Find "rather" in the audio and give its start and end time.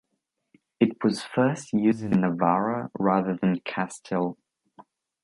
2.97-3.37